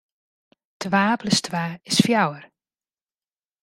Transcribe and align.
Twa 0.81 1.03
plus 1.21 1.39
twa 1.45 1.65
is 1.89 1.97
fjouwer. 2.05 2.43